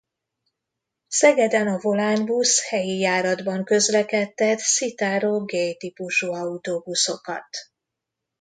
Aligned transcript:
Szegeden 1.07 1.67
a 1.67 1.77
Volánbusz 1.79 2.63
helyi 2.69 2.99
járatban 2.99 3.63
közlekedtet 3.63 4.59
Citaro 4.59 5.45
G 5.45 5.77
típusú 5.77 6.31
autóbuszokat. 6.31 7.47